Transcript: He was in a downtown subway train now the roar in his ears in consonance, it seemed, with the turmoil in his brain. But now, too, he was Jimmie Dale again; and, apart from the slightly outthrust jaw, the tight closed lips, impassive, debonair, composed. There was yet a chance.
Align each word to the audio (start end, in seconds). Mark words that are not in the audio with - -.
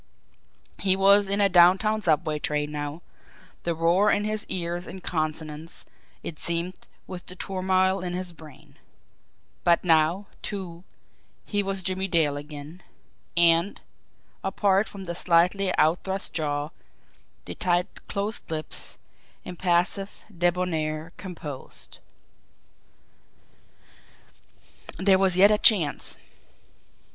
He 0.79 0.95
was 0.95 1.29
in 1.29 1.39
a 1.41 1.47
downtown 1.47 2.01
subway 2.01 2.39
train 2.39 2.71
now 2.71 3.03
the 3.61 3.75
roar 3.75 4.09
in 4.09 4.23
his 4.23 4.47
ears 4.49 4.87
in 4.87 5.01
consonance, 5.01 5.85
it 6.23 6.39
seemed, 6.39 6.87
with 7.05 7.27
the 7.27 7.35
turmoil 7.35 7.99
in 8.03 8.13
his 8.13 8.33
brain. 8.33 8.77
But 9.63 9.83
now, 9.83 10.25
too, 10.41 10.83
he 11.45 11.61
was 11.61 11.83
Jimmie 11.83 12.07
Dale 12.07 12.35
again; 12.35 12.81
and, 13.37 13.79
apart 14.43 14.87
from 14.89 15.03
the 15.03 15.13
slightly 15.13 15.71
outthrust 15.77 16.33
jaw, 16.33 16.69
the 17.45 17.53
tight 17.53 18.07
closed 18.07 18.49
lips, 18.49 18.97
impassive, 19.45 20.25
debonair, 20.35 21.11
composed. 21.17 21.99
There 24.97 25.19
was 25.19 25.37
yet 25.37 25.51
a 25.51 25.59
chance. 25.59 26.17